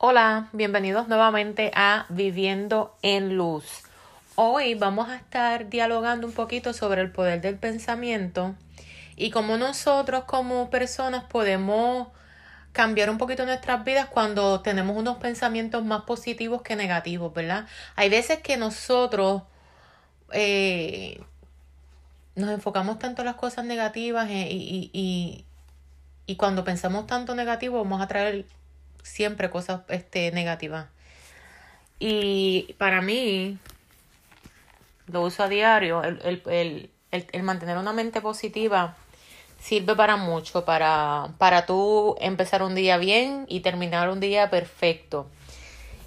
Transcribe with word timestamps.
Hola, 0.00 0.48
bienvenidos 0.52 1.08
nuevamente 1.08 1.72
a 1.74 2.06
Viviendo 2.08 2.96
en 3.02 3.36
Luz. 3.36 3.64
Hoy 4.36 4.76
vamos 4.76 5.08
a 5.08 5.16
estar 5.16 5.68
dialogando 5.70 6.24
un 6.28 6.32
poquito 6.32 6.72
sobre 6.72 7.00
el 7.00 7.10
poder 7.10 7.40
del 7.40 7.58
pensamiento 7.58 8.54
y 9.16 9.32
cómo 9.32 9.56
nosotros 9.56 10.22
como 10.22 10.70
personas 10.70 11.24
podemos 11.24 12.06
cambiar 12.70 13.10
un 13.10 13.18
poquito 13.18 13.44
nuestras 13.44 13.82
vidas 13.82 14.06
cuando 14.06 14.60
tenemos 14.60 14.96
unos 14.96 15.16
pensamientos 15.16 15.84
más 15.84 16.02
positivos 16.02 16.62
que 16.62 16.76
negativos, 16.76 17.34
¿verdad? 17.34 17.66
Hay 17.96 18.08
veces 18.08 18.38
que 18.38 18.56
nosotros 18.56 19.42
eh, 20.30 21.20
nos 22.36 22.50
enfocamos 22.50 23.00
tanto 23.00 23.22
en 23.22 23.26
las 23.26 23.34
cosas 23.34 23.64
negativas 23.64 24.30
eh, 24.30 24.46
y, 24.48 24.90
y, 24.92 25.44
y, 26.24 26.36
cuando 26.36 26.62
pensamos 26.62 27.08
tanto 27.08 27.34
negativo 27.34 27.78
vamos 27.78 28.00
a 28.00 28.06
traer 28.06 28.46
siempre 29.02 29.50
cosas 29.50 29.82
este, 29.88 30.30
negativas. 30.32 30.86
Y 31.98 32.74
para 32.78 33.00
mí, 33.00 33.58
lo 35.06 35.22
uso 35.22 35.42
a 35.42 35.48
diario, 35.48 36.02
el, 36.02 36.20
el, 36.24 36.90
el, 37.10 37.26
el, 37.32 37.42
mantener 37.42 37.76
una 37.78 37.92
mente 37.92 38.20
positiva 38.20 38.96
sirve 39.58 39.96
para 39.96 40.16
mucho, 40.16 40.64
para, 40.64 41.30
para 41.38 41.66
tú 41.66 42.16
empezar 42.20 42.62
un 42.62 42.74
día 42.74 42.96
bien 42.96 43.44
y 43.48 43.60
terminar 43.60 44.08
un 44.10 44.20
día 44.20 44.50
perfecto. 44.50 45.26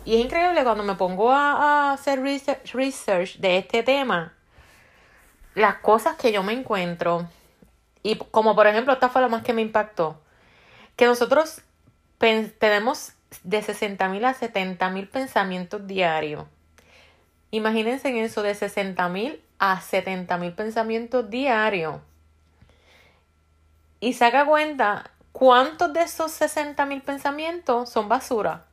Y 0.06 0.16
es 0.16 0.26
increíble 0.26 0.64
cuando 0.64 0.84
me 0.84 0.96
pongo 0.96 1.32
a, 1.32 1.94
hacer 1.94 2.22
research, 2.22 2.74
research 2.74 3.38
de 3.38 3.58
este 3.58 3.84
tema, 3.84 4.34
las 5.54 5.76
cosas 5.76 6.16
que 6.16 6.32
yo 6.32 6.42
me 6.44 6.54
encuentro, 6.54 7.28
y 8.02 8.16
como 8.16 8.56
por 8.56 8.68
ejemplo, 8.68 8.94
esta 8.94 9.10
fue 9.10 9.22
la 9.22 9.28
más 9.28 9.44
que 9.44 9.54
me 9.54 9.62
impactó, 9.62 10.20
que 10.96 11.06
nosotros 11.06 11.62
tenemos 12.60 13.14
de 13.44 13.62
60 13.64 14.08
mil 14.10 14.26
a 14.26 14.34
70 14.34 14.90
mil 14.92 15.08
pensamientos 15.08 15.88
diarios. 15.88 16.46
Imagínense 17.50 18.10
en 18.10 18.18
eso, 18.18 18.44
de 18.44 18.54
60 18.54 19.10
mil 19.10 19.42
a 19.58 19.82
70 19.82 20.38
mil 20.38 20.54
pensamientos 20.54 21.30
diarios. 21.30 21.96
Y 24.00 24.14
saca 24.14 24.46
cuenta 24.46 25.10
cuántos 25.32 25.94
de 25.94 26.04
esos 26.04 26.32
60 26.32 26.86
mil 26.86 27.02
pensamientos 27.02 27.90
son 27.90 28.08
basura. 28.08 28.66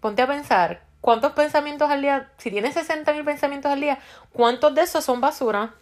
Ponte 0.00 0.22
a 0.22 0.26
pensar, 0.26 0.82
¿cuántos 1.00 1.32
pensamientos 1.32 1.88
al 1.88 2.02
día? 2.02 2.32
Si 2.38 2.50
tienes 2.50 2.74
60 2.74 3.12
mil 3.12 3.24
pensamientos 3.24 3.70
al 3.70 3.80
día, 3.80 3.98
¿cuántos 4.32 4.74
de 4.74 4.82
esos 4.82 5.04
son 5.04 5.20
basura? 5.20 5.74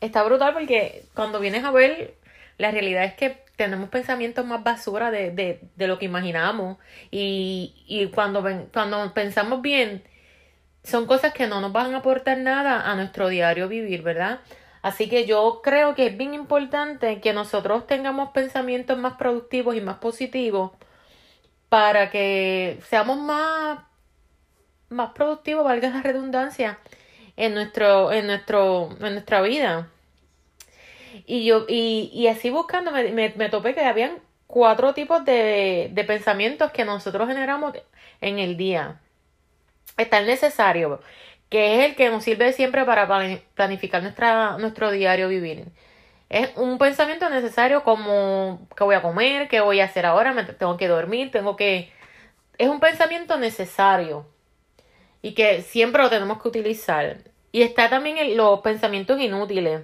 Está 0.00 0.24
brutal 0.24 0.52
porque 0.52 1.04
cuando 1.14 1.38
vienes 1.38 1.64
a 1.64 1.70
ver, 1.70 2.16
la 2.58 2.72
realidad 2.72 3.04
es 3.04 3.14
que 3.14 3.41
tenemos 3.56 3.88
pensamientos 3.90 4.44
más 4.46 4.62
basura 4.64 5.10
de, 5.10 5.30
de, 5.30 5.60
de 5.76 5.86
lo 5.86 5.98
que 5.98 6.06
imaginamos. 6.06 6.78
Y, 7.10 7.74
y 7.86 8.06
cuando, 8.08 8.44
cuando 8.72 9.14
pensamos 9.14 9.62
bien, 9.62 10.02
son 10.84 11.06
cosas 11.06 11.32
que 11.32 11.46
no 11.46 11.60
nos 11.60 11.72
van 11.72 11.94
a 11.94 11.98
aportar 11.98 12.38
nada 12.38 12.90
a 12.90 12.94
nuestro 12.96 13.28
diario 13.28 13.68
vivir, 13.68 14.02
¿verdad? 14.02 14.40
Así 14.82 15.08
que 15.08 15.26
yo 15.26 15.60
creo 15.62 15.94
que 15.94 16.06
es 16.08 16.16
bien 16.16 16.34
importante 16.34 17.20
que 17.20 17.32
nosotros 17.32 17.86
tengamos 17.86 18.30
pensamientos 18.32 18.98
más 18.98 19.14
productivos 19.14 19.76
y 19.76 19.80
más 19.80 19.98
positivos 19.98 20.72
para 21.68 22.10
que 22.10 22.80
seamos 22.88 23.18
más, 23.18 23.80
más 24.88 25.12
productivos, 25.12 25.64
valga 25.64 25.90
la 25.90 26.02
redundancia, 26.02 26.78
en 27.36 27.54
nuestro, 27.54 28.12
en 28.12 28.26
nuestro, 28.26 28.90
en 29.00 29.14
nuestra 29.14 29.40
vida. 29.40 29.88
Y 31.26 31.44
yo, 31.44 31.64
y, 31.68 32.10
y 32.12 32.26
así 32.28 32.50
buscando 32.50 32.90
me, 32.90 33.10
me, 33.12 33.48
topé 33.48 33.74
que 33.74 33.80
habían 33.80 34.18
cuatro 34.46 34.94
tipos 34.94 35.24
de, 35.24 35.90
de 35.92 36.04
pensamientos 36.04 36.70
que 36.72 36.84
nosotros 36.84 37.28
generamos 37.28 37.74
en 38.20 38.38
el 38.38 38.56
día. 38.56 39.00
Está 39.96 40.18
el 40.18 40.26
necesario, 40.26 41.00
que 41.48 41.78
es 41.78 41.90
el 41.90 41.96
que 41.96 42.10
nos 42.10 42.24
sirve 42.24 42.52
siempre 42.52 42.84
para 42.84 43.06
planificar 43.54 44.02
nuestra, 44.02 44.56
nuestro 44.58 44.90
diario 44.90 45.28
vivir. 45.28 45.66
Es 46.30 46.50
un 46.56 46.78
pensamiento 46.78 47.28
necesario 47.28 47.82
como 47.82 48.66
qué 48.74 48.84
voy 48.84 48.94
a 48.94 49.02
comer, 49.02 49.48
qué 49.48 49.60
voy 49.60 49.80
a 49.80 49.84
hacer 49.84 50.06
ahora, 50.06 50.32
me 50.32 50.44
tengo 50.44 50.78
que 50.78 50.88
dormir, 50.88 51.30
tengo 51.30 51.56
que... 51.56 51.92
Es 52.56 52.68
un 52.68 52.80
pensamiento 52.80 53.36
necesario 53.36 54.26
y 55.20 55.34
que 55.34 55.62
siempre 55.62 56.02
lo 56.02 56.10
tenemos 56.10 56.40
que 56.40 56.48
utilizar. 56.48 57.18
Y 57.52 57.62
está 57.62 57.90
también 57.90 58.36
los 58.36 58.60
pensamientos 58.60 59.20
inútiles 59.20 59.82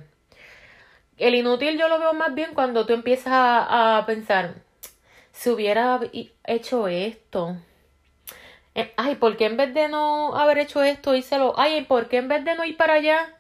el 1.18 1.34
inútil 1.34 1.78
yo 1.78 1.88
lo 1.88 1.98
veo 1.98 2.14
más 2.14 2.34
bien 2.34 2.54
cuando 2.54 2.86
tú 2.86 2.92
empiezas 2.92 3.32
a, 3.32 4.02
pensar, 4.06 4.54
si 5.32 5.50
hubiera 5.50 6.00
hecho 6.44 6.88
esto, 6.88 7.56
eh, 8.74 8.92
ay, 8.96 9.16
¿por 9.16 9.36
qué 9.36 9.46
en 9.46 9.56
vez 9.56 9.74
de 9.74 9.88
no 9.88 10.36
haber 10.36 10.58
hecho 10.58 10.82
esto, 10.82 11.12
lo 11.38 11.58
Ay, 11.58 11.84
¿por 11.84 12.08
qué 12.08 12.18
en 12.18 12.28
vez 12.28 12.44
de 12.44 12.54
no 12.54 12.64
ir 12.64 12.76
para 12.76 12.94
allá? 12.94 13.34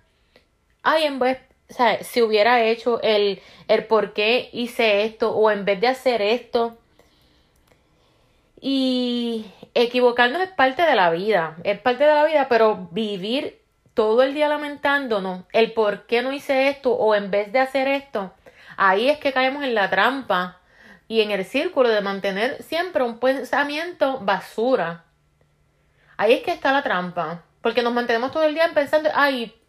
Ay, 0.82 1.04
en 1.04 1.18
vez, 1.18 1.38
o 1.70 1.74
sea, 1.74 2.02
si 2.02 2.22
hubiera 2.22 2.62
hecho 2.64 3.00
el, 3.02 3.40
el 3.68 3.86
por 3.86 4.12
qué 4.14 4.50
hice 4.52 5.04
esto, 5.04 5.30
o 5.32 5.50
en 5.50 5.64
vez 5.64 5.80
de 5.80 5.88
hacer 5.88 6.22
esto. 6.22 6.76
Y 8.60 9.46
equivocarnos 9.74 10.42
es 10.42 10.50
parte 10.50 10.82
de 10.82 10.96
la 10.96 11.10
vida, 11.10 11.56
es 11.64 11.78
parte 11.80 12.04
de 12.04 12.14
la 12.14 12.24
vida, 12.24 12.48
pero 12.48 12.88
vivir 12.90 13.60
todo 13.98 14.22
el 14.22 14.32
día 14.32 14.46
lamentándonos 14.46 15.42
el 15.52 15.72
por 15.72 16.06
qué 16.06 16.22
no 16.22 16.32
hice 16.32 16.68
esto 16.68 16.92
o 16.92 17.16
en 17.16 17.32
vez 17.32 17.50
de 17.50 17.58
hacer 17.58 17.88
esto, 17.88 18.32
ahí 18.76 19.10
es 19.10 19.18
que 19.18 19.32
caemos 19.32 19.64
en 19.64 19.74
la 19.74 19.90
trampa 19.90 20.60
y 21.08 21.20
en 21.20 21.32
el 21.32 21.44
círculo 21.44 21.88
de 21.88 22.00
mantener 22.00 22.62
siempre 22.62 23.02
un 23.02 23.18
pensamiento 23.18 24.20
basura. 24.20 25.02
Ahí 26.16 26.32
es 26.32 26.42
que 26.44 26.52
está 26.52 26.70
la 26.70 26.84
trampa, 26.84 27.42
porque 27.60 27.82
nos 27.82 27.92
mantenemos 27.92 28.30
todo 28.30 28.44
el 28.44 28.54
día 28.54 28.70
pensando, 28.72 29.10
ay, 29.16 29.60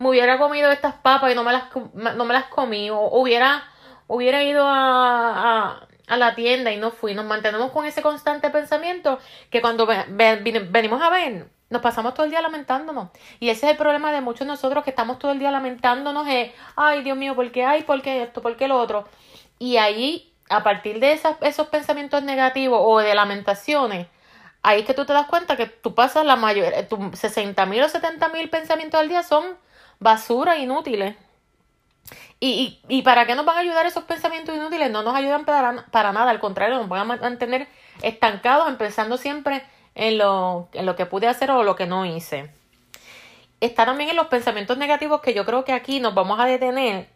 me 0.00 0.08
hubiera 0.08 0.38
comido 0.38 0.72
estas 0.72 0.94
papas 0.94 1.30
y 1.30 1.36
no 1.36 1.44
me 1.44 1.52
las, 1.52 1.66
no 1.94 2.24
me 2.24 2.34
las 2.34 2.46
comí, 2.46 2.90
o 2.90 2.98
hubiera, 3.12 3.62
hubiera 4.08 4.42
ido 4.42 4.66
a, 4.66 5.86
a, 6.08 6.16
la 6.16 6.34
tienda 6.34 6.72
y 6.72 6.78
no 6.78 6.90
fui. 6.90 7.14
Nos 7.14 7.26
mantenemos 7.26 7.70
con 7.70 7.86
ese 7.86 8.02
constante 8.02 8.50
pensamiento 8.50 9.20
que 9.50 9.60
cuando 9.60 9.86
venimos 9.86 11.00
a 11.00 11.10
ver, 11.10 11.46
nos 11.72 11.82
pasamos 11.82 12.14
todo 12.14 12.24
el 12.24 12.30
día 12.30 12.42
lamentándonos. 12.42 13.08
Y 13.40 13.48
ese 13.48 13.66
es 13.66 13.72
el 13.72 13.78
problema 13.78 14.12
de 14.12 14.20
muchos 14.20 14.40
de 14.40 14.52
nosotros 14.52 14.84
que 14.84 14.90
estamos 14.90 15.18
todo 15.18 15.32
el 15.32 15.38
día 15.38 15.50
lamentándonos. 15.50 16.28
Eh, 16.28 16.54
ay, 16.76 17.02
Dios 17.02 17.16
mío, 17.16 17.34
¿por 17.34 17.50
qué 17.50 17.64
hay? 17.64 17.82
¿Por 17.82 18.02
qué 18.02 18.22
esto? 18.22 18.42
¿Por 18.42 18.56
qué 18.56 18.68
lo 18.68 18.78
otro? 18.78 19.08
Y 19.58 19.78
ahí, 19.78 20.32
a 20.50 20.62
partir 20.62 21.00
de 21.00 21.12
esas, 21.12 21.36
esos 21.40 21.68
pensamientos 21.68 22.22
negativos 22.22 22.78
o 22.82 22.98
de 22.98 23.14
lamentaciones, 23.14 24.06
ahí 24.62 24.80
es 24.80 24.86
que 24.86 24.94
tú 24.94 25.06
te 25.06 25.12
das 25.12 25.26
cuenta 25.26 25.56
que 25.56 25.66
tú 25.66 25.94
pasas 25.94 26.24
la 26.24 26.36
mayoría, 26.36 26.86
tus 26.88 27.18
60 27.18 27.64
mil 27.66 27.82
o 27.82 27.88
70 27.88 28.28
mil 28.28 28.50
pensamientos 28.50 29.00
al 29.00 29.08
día 29.08 29.22
son 29.22 29.44
basura, 29.98 30.58
inútiles. 30.58 31.16
Y, 32.38 32.80
y, 32.88 32.96
y, 32.98 33.02
para 33.02 33.24
qué 33.24 33.36
nos 33.36 33.46
van 33.46 33.56
a 33.56 33.60
ayudar 33.60 33.86
esos 33.86 34.04
pensamientos 34.04 34.54
inútiles? 34.54 34.90
No 34.90 35.02
nos 35.02 35.14
ayudan 35.14 35.44
para, 35.44 35.86
para 35.92 36.12
nada, 36.12 36.30
al 36.30 36.40
contrario, 36.40 36.76
nos 36.76 36.88
van 36.88 37.00
a 37.08 37.16
mantener 37.16 37.68
estancados, 38.02 38.68
empezando 38.68 39.16
siempre 39.16 39.64
en 39.94 40.18
lo, 40.18 40.68
en 40.72 40.86
lo 40.86 40.96
que 40.96 41.06
pude 41.06 41.26
hacer 41.26 41.50
o 41.50 41.62
lo 41.62 41.76
que 41.76 41.86
no 41.86 42.06
hice. 42.06 42.50
Está 43.60 43.84
también 43.84 44.10
en 44.10 44.16
los 44.16 44.26
pensamientos 44.26 44.76
negativos 44.76 45.20
que 45.20 45.34
yo 45.34 45.44
creo 45.44 45.64
que 45.64 45.72
aquí 45.72 46.00
nos 46.00 46.14
vamos 46.14 46.40
a 46.40 46.46
detener, 46.46 47.08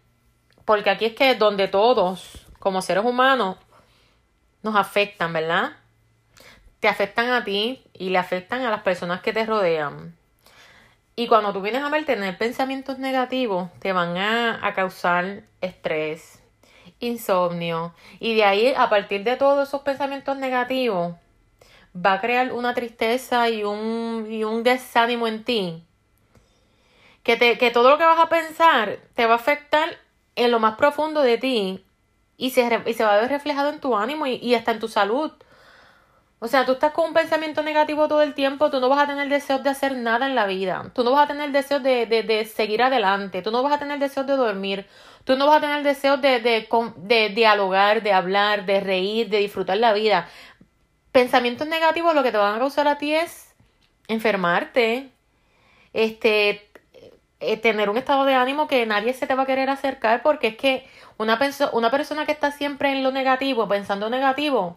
porque 0.65 0.91
aquí 0.91 1.07
es 1.07 1.15
que 1.15 1.35
donde 1.35 1.69
todos, 1.69 2.47
como 2.59 2.83
seres 2.83 3.05
humanos, 3.05 3.57
nos 4.63 4.77
afectan, 4.77 5.33
¿verdad? 5.33 5.73
Te 6.81 6.89
afectan 6.89 7.31
a 7.31 7.45
ti 7.45 7.83
y 7.93 8.11
le 8.11 8.19
afectan 8.19 8.63
a 8.63 8.71
las 8.71 8.83
personas 8.83 9.23
que 9.23 9.33
te 9.33 9.45
rodean. 9.45 10.17
Y 11.17 11.29
cuando 11.29 11.53
tú 11.53 11.63
vienes 11.63 11.83
a 11.83 11.89
ver 11.89 12.05
tener 12.05 12.37
pensamientos 12.37 12.99
negativos, 12.99 13.71
te 13.79 13.93
van 13.93 14.19
a, 14.19 14.65
a 14.67 14.75
causar 14.75 15.45
estrés, 15.61 16.43
insomnio. 17.01 17.95
Y 18.21 18.35
de 18.35 18.45
ahí, 18.45 18.75
a 18.77 18.91
partir 18.91 19.25
de 19.25 19.37
todos 19.37 19.67
esos 19.67 19.81
pensamientos 19.81 20.37
negativos, 20.37 21.15
va 22.05 22.15
a 22.15 22.21
crear 22.21 22.53
una 22.53 22.75
tristeza 22.75 23.49
y 23.49 23.65
un, 23.65 24.27
y 24.31 24.45
un 24.45 24.63
desánimo 24.63 25.27
en 25.27 25.45
ti. 25.45 25.85
Que, 27.23 27.37
te, 27.37 27.59
que 27.59 27.71
todo 27.71 27.91
lo 27.91 27.99
que 27.99 28.05
vas 28.05 28.21
a 28.21 28.29
pensar 28.29 28.99
te 29.15 29.27
va 29.27 29.33
a 29.35 29.37
afectar 29.37 29.89
en 30.37 30.51
lo 30.51 30.61
más 30.61 30.77
profundo 30.77 31.23
de 31.23 31.39
ti 31.39 31.85
y 32.37 32.51
se, 32.51 32.83
y 32.87 32.93
se 32.93 33.05
va 33.05 33.15
a 33.15 33.21
ver 33.21 33.31
reflejado 33.31 33.71
en 33.71 33.81
tu 33.81 33.97
ánimo 33.97 34.27
y, 34.27 34.35
y, 34.35 34.55
hasta 34.55 34.73
en 34.73 34.79
tu 34.79 34.89
salud. 34.89 35.33
O 36.39 36.49
sea, 36.49 36.67
tú 36.67 36.73
estás 36.73 36.93
con 36.93 37.07
un 37.07 37.15
pensamiento 37.15 37.63
negativo 37.63 38.09
todo 38.09 38.21
el 38.21 38.35
tiempo, 38.35 38.71
tú 38.71 38.79
no 38.79 38.91
vas 38.91 39.03
a 39.03 39.07
tener 39.07 39.29
deseos 39.29 39.63
de 39.63 39.71
hacer 39.71 39.97
nada 39.97 40.27
en 40.27 40.35
la 40.35 40.47
vida, 40.47 40.91
tú 40.95 41.03
no 41.03 41.13
vas 41.13 41.25
a 41.25 41.29
tener 41.29 41.51
deseos 41.51 41.83
de, 41.83 42.05
de, 42.05 42.23
de 42.23 42.45
seguir 42.45 42.83
adelante, 42.83 43.41
tú 43.41 43.51
no 43.51 43.63
vas 43.63 43.73
a 43.73 43.79
tener 43.79 43.99
deseos 43.99 44.27
de 44.27 44.37
dormir, 44.37 44.87
tú 45.25 45.35
no 45.37 45.47
vas 45.47 45.59
a 45.59 45.61
tener 45.63 45.83
deseos 45.83 46.21
de, 46.21 46.41
de, 46.41 46.69
de 46.99 47.29
dialogar, 47.31 48.03
de 48.03 48.13
hablar, 48.13 48.67
de 48.67 48.81
reír, 48.81 49.31
de 49.31 49.39
disfrutar 49.39 49.79
la 49.79 49.95
vida 49.95 50.29
pensamientos 51.17 51.67
negativos 51.67 52.15
lo 52.15 52.23
que 52.23 52.31
te 52.31 52.37
van 52.37 52.57
a 52.57 52.59
causar 52.59 52.87
a 52.89 52.99
ti 52.99 53.15
es 53.15 53.55
enfermarte, 54.07 55.11
este, 55.95 56.71
eh, 57.41 57.57
tener 57.57 57.89
un 57.89 57.97
estado 57.97 58.27
de 58.27 58.35
ánimo 58.35 58.69
que 58.69 58.85
nadie 58.85 59.15
se 59.15 59.27
te 59.27 59.35
va 59.35 59.45
a 59.45 59.47
querer 59.47 59.71
acercar 59.71 60.21
porque 60.23 60.49
es 60.49 60.57
que 60.59 60.87
una, 61.17 61.39
una 61.73 61.91
persona 61.91 62.27
que 62.27 62.33
está 62.33 62.53
siempre 62.53 62.93
en 62.93 63.03
lo 63.03 63.13
negativo, 63.13 63.67
pensando 63.67 64.11
negativo, 64.11 64.77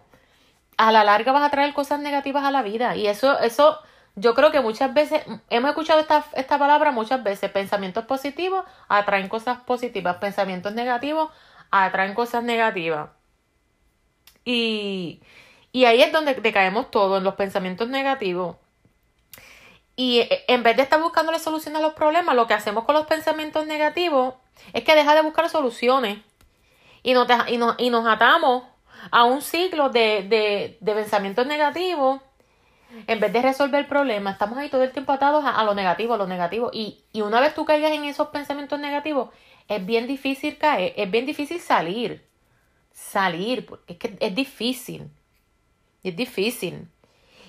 a 0.78 0.94
la 0.94 1.04
larga 1.04 1.34
vas 1.34 1.44
a 1.44 1.50
traer 1.52 1.74
cosas 1.74 2.00
negativas 2.00 2.46
a 2.46 2.52
la 2.52 2.62
vida. 2.62 2.96
Y 2.96 3.08
eso, 3.08 3.38
eso, 3.40 3.78
yo 4.16 4.34
creo 4.34 4.50
que 4.50 4.62
muchas 4.62 4.94
veces, 4.94 5.22
hemos 5.50 5.72
escuchado 5.72 6.00
esta, 6.00 6.24
esta 6.36 6.58
palabra 6.58 6.94
muchas 6.94 7.22
veces, 7.22 7.52
pensamientos 7.52 8.06
positivos 8.06 8.64
atraen 8.88 9.28
cosas 9.28 9.60
positivas, 9.60 10.16
pensamientos 10.20 10.74
negativos 10.74 11.32
atraen 11.70 12.14
cosas 12.14 12.46
negativas. 12.46 13.10
Y, 14.46 15.22
y 15.72 15.86
ahí 15.86 16.02
es 16.02 16.12
donde 16.12 16.36
decaemos 16.36 16.90
todos, 16.92 17.20
en 17.20 17.24
los 17.24 17.36
pensamientos 17.36 17.90
negativos. 17.90 18.58
Y 19.96 20.28
en 20.48 20.64
vez 20.64 20.78
de 20.78 20.84
estar 20.84 21.02
buscando 21.02 21.32
la 21.32 21.40
solución 21.40 21.76
a 21.76 21.82
los 21.82 21.94
problemas, 21.94 22.36
lo 22.36 22.48
que 22.48 22.54
hacemos 22.54 22.86
con 22.86 22.96
los 22.96 23.06
pensamientos 23.06 23.68
negativos 23.68 24.34
es 24.74 24.84
que 24.84 24.96
deja 24.96 25.14
de 25.14 25.22
buscar 25.22 25.50
soluciones 25.50 26.20
y 27.04 27.14
nos, 27.14 27.28
y 27.48 27.58
nos, 27.58 27.76
y 27.78 27.90
nos 27.90 28.08
atamos 28.08 28.64
a 29.12 29.26
un 29.26 29.42
ciclo 29.42 29.90
de, 29.90 30.24
de, 30.24 30.78
de, 30.80 30.94
pensamientos 30.94 31.46
negativos. 31.46 32.22
En 33.08 33.20
vez 33.20 33.32
de 33.32 33.42
resolver 33.42 33.82
el 33.82 33.88
problema, 33.88 34.32
estamos 34.32 34.58
ahí 34.58 34.70
todo 34.70 34.84
el 34.84 34.92
tiempo 34.92 35.12
atados 35.12 35.44
a, 35.46 35.64
lo 35.64 35.76
negativo, 35.76 36.14
a 36.16 36.18
lo 36.18 36.28
negativo. 36.28 36.72
Y, 36.74 37.04
y 37.12 37.22
una 37.22 37.40
vez 37.40 37.54
tú 37.54 37.66
caigas 37.66 37.92
en 37.92 38.06
esos 38.06 38.30
pensamientos 38.30 38.80
negativos, 38.80 39.30
es 39.68 39.86
bien 39.86 40.08
difícil 40.08 40.58
caer, 40.58 40.94
es 40.96 41.12
bien 41.12 41.26
difícil 41.26 41.60
salir. 41.60 42.26
Salir, 42.92 43.66
porque 43.66 43.94
es 43.94 44.00
que 44.00 44.18
es 44.20 44.34
difícil. 44.34 45.12
Es 46.04 46.16
difícil. 46.16 46.88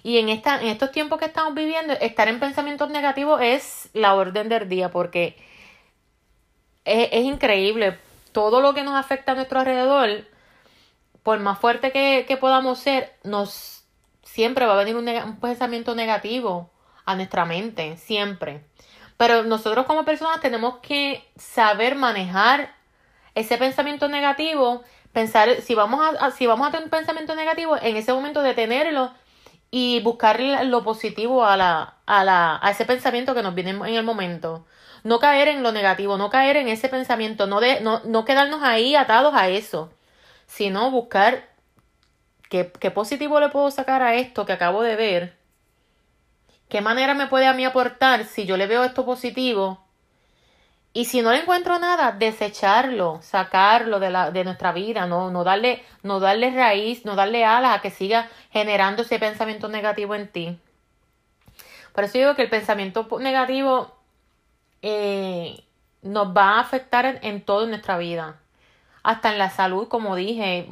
Y 0.03 0.19
en, 0.19 0.29
esta, 0.29 0.61
en 0.61 0.69
estos 0.69 0.93
tiempos 0.93 1.19
que 1.19 1.27
estamos 1.27 1.55
viviendo, 1.55 1.93
estar 1.95 2.29
en 2.29 2.41
pensamientos 2.41 2.91
negativos 2.91 3.41
es 3.43 3.91
la 3.93 4.15
orden 4.15 4.49
del 4.49 4.69
día, 4.69 4.91
porque 4.91 5.37
es, 6.85 7.09
es 7.13 7.25
increíble. 7.25 7.99
Todo 8.33 8.61
lo 8.61 8.75
que 8.75 8.83
nos 8.83 8.95
afecta 8.95 9.33
a 9.33 9.35
nuestro 9.35 9.61
alrededor 9.61 10.25
por 11.23 11.39
más 11.41 11.59
fuerte 11.59 11.93
que, 11.93 12.37
podamos 12.39 12.79
ser, 12.79 13.15
nos 13.25 13.85
siempre 14.23 14.67
va 14.67 14.75
a 14.75 14.85
venir 14.85 14.97
un, 14.97 15.39
pensamiento 15.41 15.95
negativo 15.95 16.71
a 17.05 17.15
nuestra 17.15 17.45
mente, 17.45 17.97
siempre. 17.97 18.65
Pero 19.17 19.45
nosotros 19.45 19.87
como 19.87 20.05
personas 20.05 20.41
tenemos 20.41 20.79
que 20.79 21.25
saber 21.37 21.95
manejar 21.95 22.75
ese 23.35 23.59
pensamiento 23.59 24.09
negativo, 24.09 24.83
pensar, 25.13 25.61
si 25.63 25.75
vamos 25.75 26.17
a, 26.21 26.31
si 26.31 26.47
vamos 26.47 26.69
a 26.69 26.71
tener 26.71 26.85
un 26.85 26.91
pensamiento 26.91 27.35
negativo, 27.35 27.77
en 27.81 27.97
ese 27.97 28.13
momento 28.13 28.43
detenerlo 28.43 29.13
y 29.71 30.01
buscar 30.03 30.41
lo 30.65 30.83
positivo 30.83 31.45
a, 31.45 31.57
la, 31.57 31.95
a, 32.07 32.25
la, 32.25 32.59
a 32.63 32.71
ese 32.71 32.85
pensamiento 32.85 33.35
que 33.35 33.43
nos 33.43 33.55
viene 33.55 33.71
en 33.71 33.95
el 33.95 34.05
momento. 34.05 34.67
No 35.05 35.19
caer 35.19 35.49
en 35.49 35.63
lo 35.63 35.73
negativo, 35.73 36.19
no 36.19 36.29
caer 36.31 36.57
en 36.57 36.69
ese 36.69 36.89
pensamiento, 36.89 37.47
no, 37.47 37.61
de, 37.61 37.81
no, 37.81 38.01
no 38.05 38.25
quedarnos 38.25 38.63
ahí 38.63 38.97
atados 38.97 39.35
a 39.35 39.49
eso 39.49 39.91
sino 40.51 40.91
buscar 40.91 41.49
qué, 42.49 42.65
positivo 42.65 43.39
le 43.39 43.51
puedo 43.51 43.71
sacar 43.71 44.03
a 44.03 44.17
esto 44.17 44.45
que 44.45 44.53
acabo 44.53 44.83
de 44.83 44.97
ver, 44.97 45.37
qué 46.69 46.81
manera 46.81 47.15
me 47.15 47.29
puede 47.29 47.47
a 47.47 47.55
mí 47.55 47.65
aportar 47.65 48.25
si 48.25 48.47
yo 48.47 48.57
le 48.57 48.67
veo 48.67 48.83
esto 48.83 49.07
positivo. 49.07 49.87
Y 50.93 51.05
si 51.05 51.23
no 51.23 51.31
le 51.31 51.41
encuentro 51.43 51.79
nada, 51.79 52.13
desecharlo, 52.13 53.21
sacarlo 53.23 54.01
de, 54.01 54.11
la, 54.11 54.31
de 54.33 54.45
nuestra 54.45 54.73
vida, 54.73 55.07
no, 55.07 55.31
no, 55.31 55.45
darle, 55.45 55.85
no 56.03 56.19
darle 56.19 56.51
raíz, 56.51 57.05
no 57.05 57.15
darle 57.15 57.45
alas 57.45 57.79
a 57.79 57.81
que 57.81 57.91
siga 57.91 58.29
generando 58.51 59.03
ese 59.03 59.19
pensamiento 59.19 59.69
negativo 59.69 60.15
en 60.17 60.29
ti. 60.29 60.59
Por 61.93 62.05
eso 62.05 62.19
digo 62.19 62.35
que 62.35 62.43
el 62.43 62.51
pensamiento 62.51 63.07
negativo 63.21 63.95
eh, 64.83 65.63
nos 66.03 66.37
va 66.37 66.57
a 66.57 66.61
afectar 66.61 67.07
en, 67.07 67.19
en 67.23 67.45
todo 67.45 67.65
en 67.65 67.71
nuestra 67.71 67.97
vida 67.99 68.41
hasta 69.03 69.33
en 69.33 69.39
la 69.39 69.51
salud, 69.51 69.89
como 69.89 70.17
dije, 70.17 70.69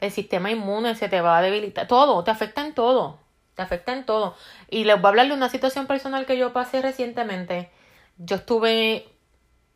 el 0.00 0.10
sistema 0.10 0.50
inmune 0.50 0.94
se 0.94 1.08
te 1.08 1.20
va 1.20 1.38
a 1.38 1.42
debilitar, 1.42 1.86
todo, 1.86 2.24
te 2.24 2.30
afecta 2.30 2.64
en 2.64 2.74
todo, 2.74 3.18
te 3.54 3.62
afecta 3.62 3.92
en 3.92 4.04
todo. 4.04 4.34
Y 4.68 4.84
les 4.84 4.96
voy 4.96 5.06
a 5.06 5.08
hablar 5.10 5.28
de 5.28 5.34
una 5.34 5.48
situación 5.48 5.86
personal 5.86 6.26
que 6.26 6.38
yo 6.38 6.52
pasé 6.52 6.82
recientemente. 6.82 7.70
Yo 8.18 8.36
estuve, 8.36 9.08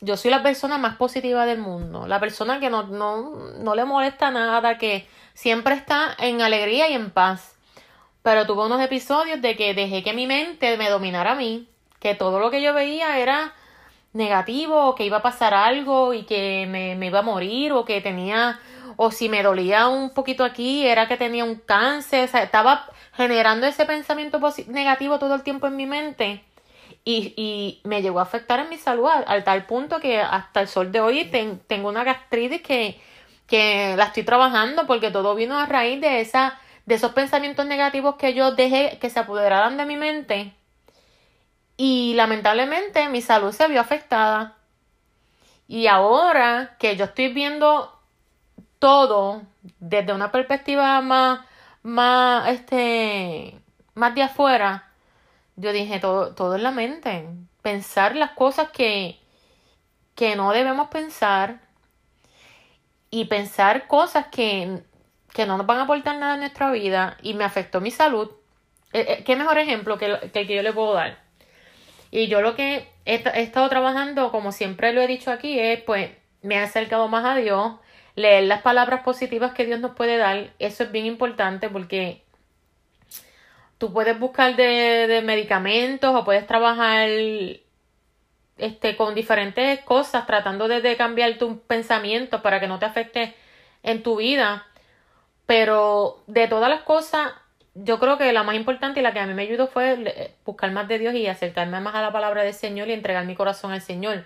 yo 0.04 0.16
soy 0.16 0.30
la 0.30 0.42
persona 0.42 0.78
más 0.78 0.96
positiva 0.96 1.46
del 1.46 1.58
mundo, 1.58 2.06
la 2.06 2.20
persona 2.20 2.60
que 2.60 2.70
no, 2.70 2.84
no, 2.84 3.30
no 3.58 3.74
le 3.74 3.84
molesta 3.84 4.30
nada, 4.30 4.78
que 4.78 5.08
siempre 5.32 5.74
está 5.74 6.14
en 6.18 6.42
alegría 6.42 6.88
y 6.88 6.94
en 6.94 7.10
paz. 7.10 7.56
Pero 8.22 8.46
tuve 8.46 8.66
unos 8.66 8.80
episodios 8.80 9.40
de 9.40 9.56
que 9.56 9.74
dejé 9.74 10.02
que 10.02 10.12
mi 10.12 10.26
mente 10.26 10.76
me 10.76 10.90
dominara 10.90 11.32
a 11.32 11.34
mí, 11.34 11.68
que 12.00 12.14
todo 12.14 12.38
lo 12.38 12.50
que 12.50 12.62
yo 12.62 12.74
veía 12.74 13.18
era 13.18 13.54
negativo 14.12 14.94
que 14.94 15.04
iba 15.04 15.18
a 15.18 15.22
pasar 15.22 15.54
algo 15.54 16.14
y 16.14 16.22
que 16.22 16.66
me, 16.68 17.04
iba 17.04 17.18
a 17.18 17.22
morir 17.22 17.72
o 17.72 17.84
que 17.84 18.00
tenía 18.00 18.60
o 18.96 19.10
si 19.10 19.28
me 19.28 19.42
dolía 19.42 19.88
un 19.88 20.10
poquito 20.10 20.44
aquí 20.44 20.86
era 20.86 21.08
que 21.08 21.16
tenía 21.16 21.44
un 21.44 21.56
cáncer, 21.56 22.28
o 22.28 22.30
sea, 22.30 22.44
estaba 22.44 22.86
generando 23.14 23.66
ese 23.66 23.84
pensamiento 23.86 24.40
negativo 24.68 25.18
todo 25.18 25.34
el 25.34 25.42
tiempo 25.42 25.66
en 25.66 25.76
mi 25.76 25.86
mente 25.86 26.44
y, 27.04 27.34
y 27.36 27.80
me 27.84 28.02
llegó 28.02 28.20
a 28.20 28.22
afectar 28.22 28.60
en 28.60 28.70
mi 28.70 28.78
salud 28.78 29.06
al, 29.06 29.44
tal 29.44 29.66
punto 29.66 30.00
que 30.00 30.20
hasta 30.20 30.60
el 30.60 30.68
sol 30.68 30.92
de 30.92 31.00
hoy 31.00 31.30
tengo 31.66 31.88
una 31.88 32.04
gastritis 32.04 32.62
que, 32.62 33.00
que 33.46 33.94
la 33.96 34.04
estoy 34.04 34.22
trabajando 34.22 34.86
porque 34.86 35.10
todo 35.10 35.34
vino 35.34 35.58
a 35.58 35.66
raíz 35.66 36.00
de 36.00 36.20
esa 36.20 36.58
de 36.86 36.96
esos 36.96 37.12
pensamientos 37.12 37.66
negativos 37.66 38.16
que 38.16 38.34
yo 38.34 38.52
dejé 38.52 38.98
que 39.00 39.10
se 39.10 39.18
apoderaran 39.20 39.76
de 39.76 39.86
mi 39.86 39.96
mente 39.96 40.54
y 41.76 42.14
lamentablemente 42.14 43.08
mi 43.08 43.20
salud 43.20 43.52
se 43.52 43.68
vio 43.68 43.80
afectada. 43.80 44.56
Y 45.66 45.86
ahora 45.86 46.76
que 46.78 46.96
yo 46.96 47.06
estoy 47.06 47.32
viendo 47.32 47.98
todo 48.78 49.42
desde 49.80 50.12
una 50.12 50.30
perspectiva 50.30 51.00
más, 51.00 51.40
más, 51.82 52.48
este, 52.48 53.58
más 53.94 54.14
de 54.14 54.22
afuera, 54.22 54.92
yo 55.56 55.72
dije 55.72 56.00
todo, 56.00 56.34
todo 56.34 56.56
en 56.56 56.62
la 56.62 56.70
mente. 56.70 57.28
Pensar 57.62 58.16
las 58.16 58.32
cosas 58.32 58.70
que, 58.70 59.18
que 60.14 60.36
no 60.36 60.52
debemos 60.52 60.88
pensar 60.88 61.60
y 63.10 63.26
pensar 63.26 63.86
cosas 63.86 64.26
que, 64.26 64.82
que 65.32 65.46
no 65.46 65.56
nos 65.56 65.66
van 65.66 65.78
a 65.78 65.82
aportar 65.82 66.16
nada 66.18 66.34
en 66.34 66.40
nuestra 66.40 66.70
vida 66.70 67.16
y 67.22 67.34
me 67.34 67.44
afectó 67.44 67.80
mi 67.80 67.90
salud. 67.90 68.30
Eh, 68.92 69.06
eh, 69.08 69.24
¿Qué 69.24 69.36
mejor 69.36 69.58
ejemplo 69.58 69.98
que, 69.98 70.30
que 70.32 70.40
el 70.40 70.46
que 70.46 70.56
yo 70.56 70.62
le 70.62 70.72
puedo 70.72 70.94
dar? 70.94 71.24
Y 72.10 72.28
yo 72.28 72.40
lo 72.40 72.54
que 72.54 72.88
he, 73.04 73.22
estado 73.42 73.68
trabajando, 73.68 74.30
como 74.30 74.52
siempre 74.52 74.92
lo 74.92 75.02
he 75.02 75.06
dicho 75.06 75.30
aquí, 75.30 75.58
es 75.58 75.82
pues 75.82 76.10
me 76.42 76.56
he 76.56 76.58
acercado 76.58 77.08
más 77.08 77.24
a 77.24 77.34
Dios, 77.34 77.74
leer 78.14 78.44
las 78.44 78.62
palabras 78.62 79.02
positivas 79.02 79.52
que 79.52 79.66
Dios 79.66 79.80
nos 79.80 79.96
puede 79.96 80.16
dar. 80.16 80.52
Eso 80.58 80.84
es 80.84 80.92
bien 80.92 81.06
importante 81.06 81.68
porque 81.68 82.23
tú 83.78 83.92
puedes 83.92 84.18
buscar 84.18 84.56
de, 84.56 85.06
de 85.06 85.22
medicamentos 85.22 86.14
o 86.14 86.24
puedes 86.24 86.46
trabajar 86.46 87.08
este, 88.56 88.96
con 88.96 89.14
diferentes 89.14 89.80
cosas 89.80 90.26
tratando 90.26 90.68
de, 90.68 90.96
cambiar 90.96 91.38
tu 91.38 91.60
pensamiento 91.60 92.42
para 92.42 92.60
que 92.60 92.68
no 92.68 92.78
te 92.78 92.86
afecte 92.86 93.34
en 93.82 94.02
tu 94.02 94.16
vida. 94.16 94.66
Pero 95.46 96.22
de 96.26 96.48
todas 96.48 96.70
las 96.70 96.82
cosas, 96.82 97.32
yo 97.74 97.98
creo 97.98 98.18
que 98.18 98.32
la 98.32 98.44
más 98.44 98.56
importante 98.56 99.00
y 99.00 99.02
la 99.02 99.12
que 99.12 99.20
a 99.20 99.26
mí 99.26 99.34
me 99.34 99.42
ayudó 99.42 99.66
fue 99.66 100.34
buscar 100.44 100.70
más 100.72 100.88
de 100.88 100.98
Dios 100.98 101.14
y 101.14 101.26
acercarme 101.26 101.80
más 101.80 101.94
a 101.94 102.02
la 102.02 102.12
palabra 102.12 102.42
del 102.42 102.54
Señor 102.54 102.88
y 102.88 102.92
entregar 102.92 103.26
mi 103.26 103.34
corazón 103.34 103.72
al 103.72 103.82
Señor. 103.82 104.24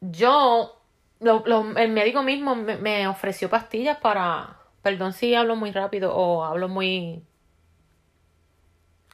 Yo, 0.00 0.80
el 1.20 1.90
médico 1.90 2.22
mismo 2.22 2.54
me, 2.54 3.08
ofreció 3.08 3.48
pastillas 3.48 3.98
para, 3.98 4.58
perdón 4.82 5.12
si 5.14 5.34
hablo 5.34 5.56
muy 5.56 5.72
rápido 5.72 6.14
o 6.14 6.44
hablo 6.44 6.68
muy 6.68 7.22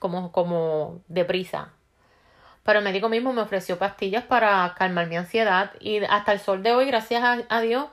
como, 0.00 0.33
como 0.33 1.00
deprisa. 1.07 1.73
Pero 2.64 2.80
el 2.80 2.85
médico 2.85 3.09
mismo 3.09 3.33
me 3.33 3.42
ofreció 3.42 3.78
pastillas 3.78 4.25
para 4.25 4.75
calmar 4.76 5.07
mi 5.07 5.16
ansiedad 5.16 5.73
y 5.78 6.02
hasta 6.04 6.33
el 6.33 6.40
sol 6.40 6.64
de 6.64 6.73
hoy, 6.73 6.87
gracias 6.87 7.23
a 7.49 7.61
Dios, 7.61 7.87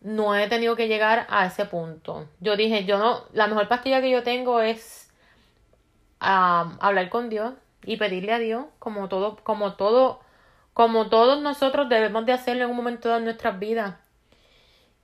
no 0.00 0.36
he 0.36 0.48
tenido 0.48 0.76
que 0.76 0.88
llegar 0.88 1.26
a 1.30 1.46
ese 1.46 1.64
punto. 1.64 2.28
Yo 2.40 2.56
dije, 2.56 2.84
yo 2.84 2.98
no, 2.98 3.24
la 3.32 3.46
mejor 3.46 3.68
pastilla 3.68 4.00
que 4.00 4.10
yo 4.10 4.22
tengo 4.22 4.60
es 4.60 5.10
hablar 6.20 7.08
con 7.08 7.28
Dios 7.28 7.54
y 7.84 7.96
pedirle 7.96 8.32
a 8.32 8.38
Dios, 8.38 8.66
como 8.78 9.08
todo, 9.08 9.36
como 9.36 9.74
todo, 9.74 10.20
como 10.74 11.08
todos 11.08 11.40
nosotros 11.40 11.88
debemos 11.88 12.26
de 12.26 12.32
hacerlo 12.32 12.64
en 12.64 12.70
un 12.70 12.76
momento 12.76 13.12
de 13.12 13.20
nuestras 13.20 13.58
vidas. 13.58 13.96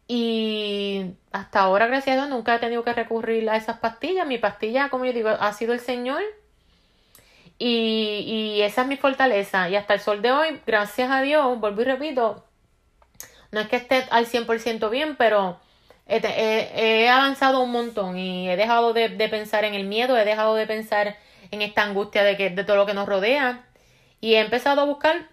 Y 0.06 1.12
hasta 1.32 1.60
ahora, 1.60 1.86
gracias 1.86 2.14
a 2.14 2.20
Dios, 2.20 2.28
nunca 2.28 2.56
he 2.56 2.58
tenido 2.58 2.84
que 2.84 2.92
recurrir 2.92 3.48
a 3.48 3.56
esas 3.56 3.78
pastillas. 3.78 4.26
Mi 4.26 4.38
pastilla, 4.38 4.90
como 4.90 5.04
yo 5.04 5.12
digo, 5.12 5.30
ha 5.30 5.52
sido 5.52 5.72
el 5.72 5.80
Señor. 5.80 6.22
Y, 7.58 8.56
y 8.56 8.62
esa 8.62 8.82
es 8.82 8.88
mi 8.88 8.96
fortaleza. 8.96 9.68
Y 9.68 9.76
hasta 9.76 9.94
el 9.94 10.00
sol 10.00 10.22
de 10.22 10.32
hoy, 10.32 10.60
gracias 10.66 11.10
a 11.10 11.22
Dios, 11.22 11.58
vuelvo 11.58 11.82
y 11.82 11.84
repito, 11.84 12.44
no 13.52 13.60
es 13.60 13.68
que 13.68 13.76
esté 13.76 14.04
al 14.10 14.26
100% 14.26 14.90
bien, 14.90 15.16
pero 15.16 15.58
he, 16.06 17.08
avanzado 17.08 17.60
un 17.60 17.70
montón 17.70 18.18
y 18.18 18.50
he 18.50 18.56
dejado 18.56 18.92
de, 18.92 19.08
pensar 19.28 19.64
en 19.64 19.74
el 19.74 19.84
miedo, 19.84 20.18
he 20.18 20.24
dejado 20.24 20.54
de 20.54 20.66
pensar 20.66 21.16
en 21.50 21.62
esta 21.62 21.82
angustia 21.82 22.24
de, 22.24 22.36
que, 22.36 22.50
de 22.50 22.64
todo 22.64 22.76
lo 22.76 22.86
que 22.86 22.94
nos 22.94 23.08
rodea 23.08 23.64
y 24.20 24.34
he 24.34 24.40
empezado 24.40 24.82
a 24.82 24.84
buscar 24.84 25.28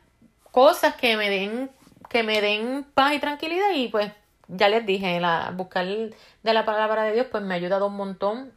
cosas 0.51 0.95
que 0.95 1.17
me 1.17 1.29
den 1.29 1.69
que 2.09 2.23
me 2.23 2.41
den 2.41 2.85
paz 2.93 3.13
y 3.13 3.19
tranquilidad 3.19 3.71
y 3.73 3.87
pues 3.87 4.11
ya 4.51 4.69
les 4.69 4.85
dije, 4.85 5.19
la, 5.19 5.51
buscar 5.55 5.85
de 5.85 6.53
la 6.53 6.65
palabra 6.65 7.03
de 7.03 7.13
Dios 7.13 7.27
pues 7.31 7.43
me 7.43 7.53
ha 7.53 7.57
ayudado 7.57 7.87
un 7.87 7.95
montón 7.95 8.53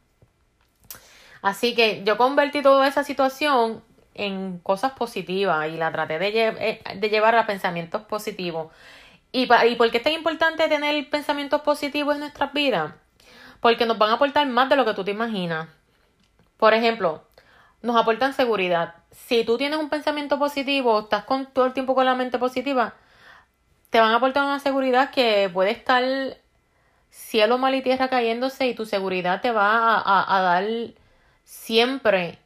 Así 1.45 1.75
que 1.75 2.03
yo 2.03 2.17
convertí 2.17 2.63
toda 2.63 2.87
esa 2.87 3.03
situación 3.03 3.83
en 4.15 4.57
cosas 4.57 4.93
positivas 4.93 5.69
y 5.69 5.77
la 5.77 5.91
traté 5.91 6.17
de, 6.17 6.47
eh, 6.47 6.81
de 6.95 7.09
llevar 7.09 7.35
a 7.35 7.45
pensamientos 7.45 8.01
positivos. 8.01 8.71
¿Y, 9.31 9.47
¿Y 9.67 9.75
por 9.75 9.91
qué 9.91 9.97
es 9.97 10.03
tan 10.03 10.13
importante 10.13 10.67
tener 10.67 11.07
pensamientos 11.07 11.61
positivos 11.61 12.15
en 12.15 12.21
nuestras 12.21 12.51
vidas? 12.51 12.93
Porque 13.59 13.85
nos 13.85 13.99
van 13.99 14.09
a 14.09 14.13
aportar 14.13 14.47
más 14.47 14.69
de 14.69 14.75
lo 14.75 14.85
que 14.85 14.95
tú 14.95 15.03
te 15.03 15.11
imaginas. 15.11 15.69
Por 16.57 16.73
ejemplo, 16.73 17.21
nos 17.83 17.95
aportan 17.95 18.33
seguridad. 18.33 18.95
Si 19.11 19.43
tú 19.43 19.55
tienes 19.59 19.77
un 19.77 19.89
pensamiento 19.89 20.39
positivo, 20.39 21.01
estás 21.01 21.25
con, 21.25 21.45
todo 21.45 21.67
el 21.67 21.73
tiempo 21.73 21.93
con 21.93 22.05
la 22.05 22.15
mente 22.15 22.39
positiva, 22.39 22.95
te 23.95 24.01
van 24.01 24.11
a 24.11 24.15
aportar 24.17 24.43
una 24.43 24.59
seguridad 24.59 25.09
que 25.09 25.49
puede 25.53 25.71
estar 25.71 26.03
cielo, 27.09 27.57
mal 27.57 27.75
y 27.75 27.81
tierra 27.81 28.09
cayéndose 28.09 28.67
y 28.67 28.75
tu 28.75 28.85
seguridad 28.85 29.39
te 29.39 29.51
va 29.51 29.95
a, 29.99 30.37
a 30.37 30.41
dar 30.41 30.65
siempre 31.45 32.39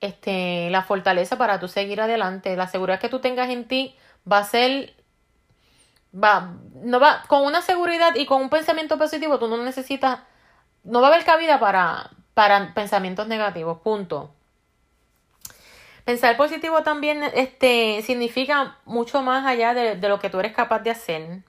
este, 0.00 0.70
la 0.70 0.82
fortaleza 0.82 1.36
para 1.36 1.60
tú 1.60 1.68
seguir 1.68 2.00
adelante. 2.00 2.56
La 2.56 2.68
seguridad 2.68 3.00
que 3.00 3.10
tú 3.10 3.18
tengas 3.18 3.50
en 3.50 3.68
ti 3.68 3.96
va 4.26 4.38
a 4.38 4.44
ser, 4.44 4.94
va, 6.14 6.54
no 6.76 6.98
va, 6.98 7.22
con 7.28 7.44
una 7.44 7.60
seguridad 7.60 8.14
y 8.14 8.24
con 8.24 8.40
un 8.40 8.48
pensamiento 8.48 8.96
positivo, 8.96 9.38
tú 9.38 9.46
no 9.46 9.58
necesitas, 9.58 10.20
no 10.84 11.02
va 11.02 11.08
a 11.08 11.10
haber 11.12 11.26
cabida 11.26 11.60
para, 11.60 12.12
para 12.32 12.72
pensamientos 12.72 13.26
negativos, 13.28 13.80
punto. 13.80 14.34
Pensar 16.08 16.38
positivo 16.38 16.82
también 16.82 17.22
este, 17.34 18.00
significa 18.02 18.78
mucho 18.86 19.20
más 19.20 19.44
allá 19.44 19.74
de, 19.74 19.96
de 19.96 20.08
lo 20.08 20.18
que 20.18 20.30
tú 20.30 20.40
eres 20.40 20.54
capaz 20.54 20.78
de 20.78 20.90
hacer. 20.90 21.42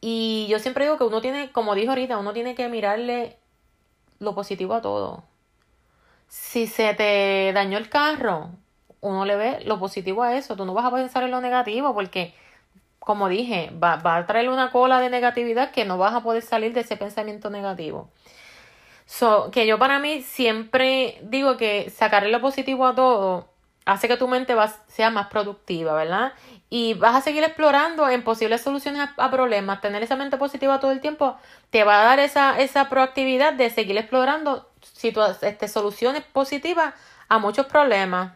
Y 0.00 0.46
yo 0.48 0.60
siempre 0.60 0.84
digo 0.84 0.96
que 0.96 1.04
uno 1.04 1.20
tiene, 1.20 1.50
como 1.50 1.74
dijo 1.74 1.90
ahorita, 1.90 2.18
uno 2.18 2.32
tiene 2.32 2.54
que 2.54 2.68
mirarle 2.68 3.36
lo 4.20 4.34
positivo 4.34 4.74
a 4.74 4.82
todo 4.82 5.24
si 6.30 6.68
se 6.68 6.94
te 6.94 7.52
dañó 7.52 7.76
el 7.76 7.88
carro, 7.88 8.50
uno 9.00 9.24
le 9.24 9.36
ve 9.36 9.60
lo 9.64 9.78
positivo 9.78 10.22
a 10.22 10.36
eso. 10.36 10.56
Tú 10.56 10.64
no 10.64 10.72
vas 10.72 10.86
a 10.86 10.92
pensar 10.92 11.24
en 11.24 11.32
lo 11.32 11.40
negativo 11.40 11.92
porque, 11.92 12.34
como 13.00 13.28
dije, 13.28 13.72
va, 13.82 13.96
va 13.96 14.16
a 14.16 14.26
traer 14.26 14.48
una 14.48 14.70
cola 14.70 15.00
de 15.00 15.10
negatividad 15.10 15.72
que 15.72 15.84
no 15.84 15.98
vas 15.98 16.14
a 16.14 16.22
poder 16.22 16.42
salir 16.42 16.72
de 16.72 16.80
ese 16.80 16.96
pensamiento 16.96 17.50
negativo. 17.50 18.10
So, 19.10 19.50
que 19.50 19.66
yo 19.66 19.76
para 19.76 19.98
mí 19.98 20.22
siempre 20.22 21.18
digo 21.22 21.56
que 21.56 21.90
sacarle 21.90 22.30
lo 22.30 22.40
positivo 22.40 22.86
a 22.86 22.94
todo 22.94 23.48
hace 23.84 24.06
que 24.06 24.16
tu 24.16 24.28
mente 24.28 24.54
va, 24.54 24.72
sea 24.86 25.10
más 25.10 25.26
productiva, 25.26 25.94
¿verdad? 25.94 26.32
Y 26.70 26.94
vas 26.94 27.16
a 27.16 27.20
seguir 27.20 27.42
explorando 27.42 28.08
en 28.08 28.22
posibles 28.22 28.60
soluciones 28.60 29.08
a, 29.16 29.30
problemas. 29.32 29.80
Tener 29.80 30.04
esa 30.04 30.14
mente 30.14 30.36
positiva 30.36 30.78
todo 30.78 30.92
el 30.92 31.00
tiempo 31.00 31.36
te 31.70 31.82
va 31.82 32.00
a 32.00 32.04
dar 32.04 32.20
esa, 32.20 32.60
esa 32.60 32.88
proactividad 32.88 33.52
de 33.52 33.68
seguir 33.70 33.98
explorando 33.98 34.70
este, 35.02 35.66
soluciones 35.66 36.22
positivas 36.22 36.94
a 37.28 37.38
muchos 37.40 37.66
problemas. 37.66 38.34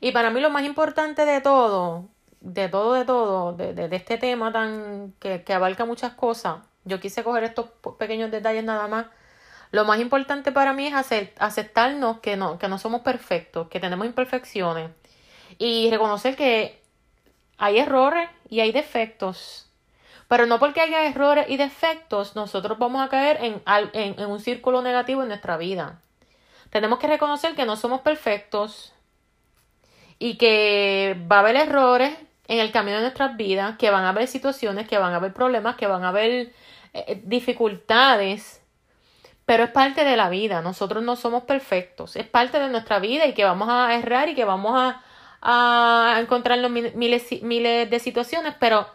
Y 0.00 0.12
para 0.12 0.30
mí 0.30 0.40
lo 0.40 0.48
más 0.48 0.64
importante 0.64 1.26
de 1.26 1.42
todo, 1.42 2.06
de 2.40 2.70
todo, 2.70 2.94
de 2.94 3.04
todo, 3.04 3.52
de, 3.52 3.74
de, 3.74 3.94
este 3.94 4.16
tema 4.16 4.50
tan 4.52 5.12
que, 5.20 5.44
que 5.44 5.52
abarca 5.52 5.84
muchas 5.84 6.14
cosas, 6.14 6.60
yo 6.86 6.98
quise 6.98 7.22
coger 7.22 7.44
estos 7.44 7.66
pequeños 7.98 8.30
detalles 8.30 8.64
nada 8.64 8.88
más. 8.88 9.06
Lo 9.72 9.86
más 9.86 9.98
importante 10.00 10.52
para 10.52 10.74
mí 10.74 10.86
es 10.86 10.94
aceptarnos 11.38 12.20
que 12.20 12.36
no, 12.36 12.58
que 12.58 12.68
no 12.68 12.78
somos 12.78 13.00
perfectos, 13.00 13.68
que 13.68 13.80
tenemos 13.80 14.06
imperfecciones 14.06 14.90
y 15.58 15.90
reconocer 15.90 16.36
que 16.36 16.80
hay 17.56 17.78
errores 17.78 18.28
y 18.50 18.60
hay 18.60 18.70
defectos. 18.70 19.70
Pero 20.28 20.44
no 20.44 20.58
porque 20.58 20.82
haya 20.82 21.06
errores 21.06 21.46
y 21.48 21.56
defectos, 21.56 22.36
nosotros 22.36 22.78
vamos 22.78 23.04
a 23.04 23.08
caer 23.08 23.38
en, 23.40 23.62
en, 23.94 24.26
un 24.26 24.40
círculo 24.40 24.82
negativo 24.82 25.22
en 25.22 25.28
nuestra 25.28 25.56
vida. 25.56 26.00
Tenemos 26.70 26.98
que 26.98 27.06
reconocer 27.06 27.54
que 27.54 27.64
no 27.64 27.76
somos 27.76 28.02
perfectos 28.02 28.92
y 30.18 30.36
que 30.36 31.16
va 31.30 31.36
a 31.36 31.40
haber 31.40 31.56
errores 31.56 32.14
en 32.46 32.60
el 32.60 32.72
camino 32.72 32.96
de 32.96 33.02
nuestras 33.02 33.36
vidas, 33.36 33.76
que 33.78 33.90
van 33.90 34.04
a 34.04 34.10
haber 34.10 34.28
situaciones, 34.28 34.86
que 34.86 34.98
van 34.98 35.12
a 35.14 35.16
haber 35.16 35.32
problemas, 35.32 35.76
que 35.76 35.86
van 35.86 36.04
a 36.04 36.08
haber 36.08 36.30
eh, 36.30 36.52
eh, 36.92 37.22
dificultades, 37.24 38.61
pero 39.46 39.64
es 39.64 39.70
parte 39.70 40.04
de 40.04 40.16
la 40.16 40.28
vida. 40.28 40.62
Nosotros 40.62 41.02
no 41.02 41.16
somos 41.16 41.44
perfectos, 41.44 42.16
es 42.16 42.26
parte 42.26 42.58
de 42.60 42.68
nuestra 42.68 42.98
vida 42.98 43.26
y 43.26 43.34
que 43.34 43.44
vamos 43.44 43.68
a 43.70 43.94
errar 43.94 44.28
y 44.28 44.34
que 44.34 44.44
vamos 44.44 44.72
a, 44.76 45.02
a 45.42 46.20
encontrarnos 46.20 46.70
miles, 46.70 47.42
miles 47.42 47.90
de 47.90 47.98
situaciones, 47.98 48.54
pero 48.58 48.86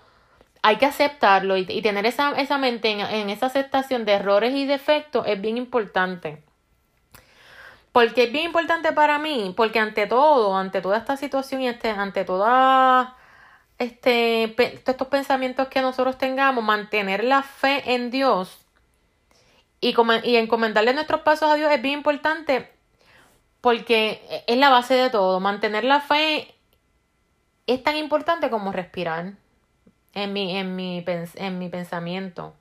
hay 0.61 0.77
que 0.77 0.85
aceptarlo 0.85 1.57
y, 1.57 1.65
tener 1.81 2.05
esa, 2.05 2.31
esa 2.31 2.57
mente 2.57 2.91
en, 2.91 3.29
esa 3.29 3.45
aceptación 3.47 4.05
de 4.05 4.13
errores 4.13 4.53
y 4.53 4.65
defectos 4.65 5.25
es 5.27 5.39
bien 5.39 5.57
importante. 5.57 6.43
Porque 7.91 8.25
es 8.25 8.31
bien 8.31 8.45
importante 8.45 8.91
para 8.91 9.17
mí, 9.17 9.53
porque 9.55 9.79
ante 9.79 10.07
todo, 10.07 10.55
ante 10.55 10.81
toda 10.81 10.97
esta 10.97 11.17
situación 11.17 11.61
y 11.61 11.67
este, 11.67 11.89
ante 11.89 12.25
toda 12.25 13.15
este, 13.79 14.53
todos 14.57 14.89
estos 14.89 15.07
pensamientos 15.07 15.67
que 15.67 15.81
nosotros 15.81 16.17
tengamos, 16.17 16.63
mantener 16.63 17.23
la 17.23 17.43
fe 17.43 17.93
en 17.93 18.11
Dios 18.11 18.66
y, 19.81 19.95
y 20.23 20.35
encomendarle 20.35 20.93
nuestros 20.93 21.21
pasos 21.21 21.49
a 21.51 21.55
Dios 21.55 21.71
es 21.71 21.81
bien 21.81 21.99
importante 21.99 22.71
porque 23.61 24.21
es 24.47 24.57
la 24.57 24.69
base 24.69 24.93
de 24.93 25.09
todo. 25.09 25.39
Mantener 25.39 25.83
la 25.83 26.01
fe 26.01 26.53
es 27.65 27.83
tan 27.83 27.97
importante 27.97 28.49
como 28.49 28.71
respirar 28.71 29.33
en 30.13 30.33
mi, 30.33 30.55
en 30.55 30.75
mi, 30.75 31.03
en 31.05 31.59
mi 31.59 31.69
pensamiento. 31.69 32.53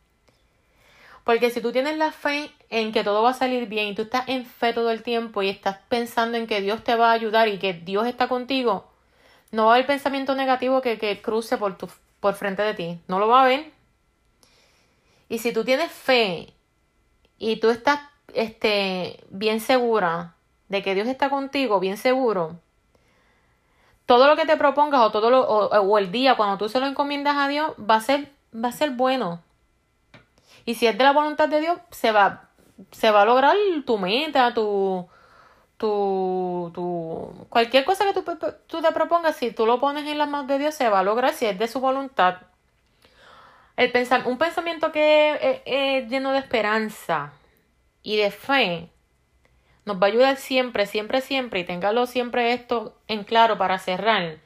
Porque 1.24 1.50
si 1.50 1.60
tú 1.60 1.72
tienes 1.72 1.96
la 1.96 2.12
fe 2.12 2.50
en 2.70 2.92
que 2.92 3.02
todo 3.02 3.22
va 3.22 3.30
a 3.30 3.34
salir 3.34 3.66
bien 3.66 3.88
y 3.88 3.94
tú 3.94 4.02
estás 4.02 4.28
en 4.28 4.46
fe 4.46 4.72
todo 4.72 4.90
el 4.90 5.02
tiempo 5.02 5.42
y 5.42 5.48
estás 5.48 5.78
pensando 5.88 6.38
en 6.38 6.46
que 6.46 6.60
Dios 6.60 6.84
te 6.84 6.94
va 6.94 7.10
a 7.10 7.14
ayudar 7.14 7.48
y 7.48 7.58
que 7.58 7.72
Dios 7.72 8.06
está 8.06 8.28
contigo, 8.28 8.88
no 9.50 9.66
va 9.66 9.72
a 9.72 9.74
haber 9.74 9.86
pensamiento 9.86 10.34
negativo 10.34 10.82
que, 10.82 10.98
que 10.98 11.20
cruce 11.20 11.56
por, 11.56 11.78
tu, 11.78 11.88
por 12.20 12.34
frente 12.34 12.62
de 12.62 12.74
ti. 12.74 13.00
No 13.08 13.18
lo 13.18 13.28
va 13.28 13.40
a 13.40 13.44
haber. 13.44 13.72
Y 15.28 15.38
si 15.38 15.52
tú 15.52 15.64
tienes 15.64 15.90
fe 15.90 16.52
y 17.38 17.56
tú 17.56 17.70
estás 17.70 18.00
este, 18.34 19.24
bien 19.30 19.60
segura 19.60 20.34
de 20.68 20.82
que 20.82 20.94
Dios 20.94 21.08
está 21.08 21.30
contigo, 21.30 21.80
bien 21.80 21.96
seguro, 21.96 22.60
todo 24.06 24.28
lo 24.28 24.36
que 24.36 24.46
te 24.46 24.56
propongas 24.56 25.00
o 25.00 25.10
todo 25.10 25.30
lo, 25.30 25.40
o, 25.42 25.98
el 25.98 26.12
día 26.12 26.36
cuando 26.36 26.58
tú 26.58 26.68
se 26.68 26.80
lo 26.80 26.86
encomiendas 26.86 27.36
a 27.36 27.48
Dios 27.48 27.72
va 27.78 27.96
a 27.96 28.00
ser 28.00 28.32
va 28.54 28.68
a 28.68 28.72
ser 28.72 28.90
bueno. 28.90 29.42
Y 30.64 30.74
si 30.74 30.86
es 30.86 30.96
de 30.96 31.04
la 31.04 31.12
voluntad 31.12 31.48
de 31.48 31.60
Dios, 31.60 31.78
se 31.90 32.12
va 32.12 32.48
se 32.92 33.10
va 33.10 33.22
a 33.22 33.24
lograr 33.24 33.56
tu 33.84 33.98
meta, 33.98 34.54
tu 34.54 35.08
tu, 35.76 36.70
tu 36.74 37.46
cualquier 37.48 37.84
cosa 37.84 38.04
que 38.04 38.14
tú, 38.14 38.38
tú 38.66 38.80
te 38.80 38.92
propongas, 38.92 39.36
si 39.36 39.50
tú 39.50 39.66
lo 39.66 39.78
pones 39.80 40.06
en 40.06 40.18
las 40.18 40.28
manos 40.28 40.46
de 40.46 40.58
Dios, 40.58 40.74
se 40.74 40.88
va 40.88 41.00
a 41.00 41.02
lograr 41.02 41.34
si 41.34 41.46
es 41.46 41.58
de 41.58 41.68
su 41.68 41.80
voluntad. 41.80 42.38
El 43.76 43.92
pensar, 43.92 44.26
un 44.26 44.38
pensamiento 44.38 44.90
que 44.90 45.62
es 45.66 46.08
lleno 46.08 46.32
de 46.32 46.38
esperanza 46.38 47.32
y 48.02 48.16
de 48.16 48.30
fe 48.30 48.88
nos 49.84 50.00
va 50.02 50.06
a 50.06 50.10
ayudar 50.10 50.36
siempre, 50.36 50.86
siempre, 50.86 51.20
siempre, 51.20 51.60
y 51.60 51.64
téngalo 51.64 52.06
siempre 52.06 52.52
esto 52.52 52.98
en 53.06 53.22
claro 53.24 53.58
para 53.58 53.78
cerrar. 53.78 54.38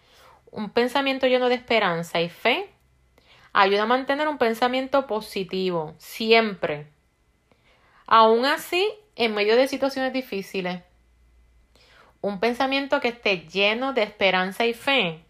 Un 0.50 0.70
pensamiento 0.70 1.26
lleno 1.26 1.48
de 1.48 1.54
esperanza 1.54 2.20
y 2.20 2.28
fe 2.28 2.68
ayuda 3.52 3.84
a 3.84 3.86
mantener 3.86 4.28
un 4.28 4.36
pensamiento 4.36 5.06
positivo, 5.06 5.94
siempre. 5.98 6.88
Aún 8.06 8.44
así, 8.44 8.86
en 9.16 9.34
medio 9.34 9.56
de 9.56 9.68
situaciones 9.68 10.12
difíciles. 10.12 10.82
Un 12.20 12.40
pensamiento 12.40 13.00
que 13.00 13.08
esté 13.08 13.46
lleno 13.48 13.92
de 13.92 14.02
esperanza 14.02 14.66
y 14.66 14.74
fe 14.74 15.24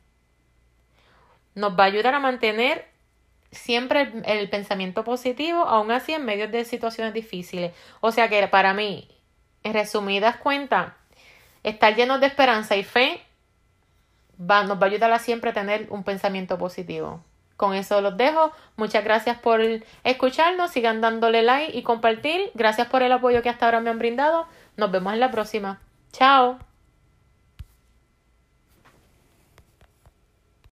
nos 1.54 1.78
va 1.78 1.84
a 1.84 1.86
ayudar 1.86 2.14
a 2.14 2.20
mantener 2.20 2.89
siempre 3.52 4.12
el, 4.24 4.48
pensamiento 4.48 5.04
positivo, 5.04 5.60
aún 5.60 5.90
así 5.90 6.12
en 6.12 6.24
medio 6.24 6.48
de 6.48 6.64
situaciones 6.64 7.14
difíciles. 7.14 7.72
O 8.00 8.12
sea 8.12 8.28
que 8.28 8.46
para 8.48 8.74
mí, 8.74 9.08
en 9.62 9.74
resumidas 9.74 10.36
cuentas, 10.36 10.92
estar 11.62 11.94
lleno 11.94 12.18
de 12.18 12.26
esperanza 12.26 12.76
y 12.76 12.84
fe 12.84 13.20
va, 14.40 14.64
nos 14.64 14.80
va 14.80 14.86
a 14.86 14.90
ayudar 14.90 15.12
a 15.12 15.18
siempre 15.18 15.52
tener 15.52 15.86
un 15.90 16.04
pensamiento 16.04 16.58
positivo. 16.58 17.22
Con 17.56 17.74
eso 17.74 18.00
los 18.00 18.16
dejo. 18.16 18.52
Muchas 18.76 19.04
gracias 19.04 19.38
por 19.38 19.60
escucharnos. 20.02 20.70
Sigan 20.70 21.02
dándole 21.02 21.42
like 21.42 21.76
y 21.76 21.82
compartir. 21.82 22.50
Gracias 22.54 22.88
por 22.88 23.02
el 23.02 23.12
apoyo 23.12 23.42
que 23.42 23.50
hasta 23.50 23.66
ahora 23.66 23.80
me 23.80 23.90
han 23.90 23.98
brindado. 23.98 24.46
Nos 24.78 24.90
vemos 24.90 25.12
en 25.12 25.20
la 25.20 25.30
próxima. 25.30 25.78
Chao. 26.10 26.69